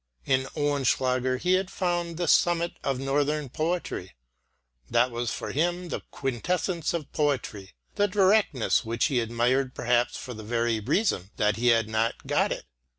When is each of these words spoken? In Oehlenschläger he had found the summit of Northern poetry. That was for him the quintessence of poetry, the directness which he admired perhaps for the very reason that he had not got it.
In 0.25 0.45
Oehlenschläger 0.57 1.37
he 1.39 1.53
had 1.53 1.69
found 1.69 2.17
the 2.17 2.27
summit 2.27 2.71
of 2.83 2.99
Northern 2.99 3.49
poetry. 3.49 4.15
That 4.89 5.11
was 5.11 5.29
for 5.29 5.51
him 5.51 5.89
the 5.89 5.99
quintessence 6.09 6.95
of 6.95 7.11
poetry, 7.13 7.75
the 7.97 8.07
directness 8.07 8.83
which 8.83 9.05
he 9.05 9.19
admired 9.19 9.75
perhaps 9.75 10.17
for 10.17 10.33
the 10.33 10.41
very 10.41 10.79
reason 10.79 11.29
that 11.37 11.57
he 11.57 11.67
had 11.67 11.87
not 11.87 12.25
got 12.25 12.51
it. 12.51 12.65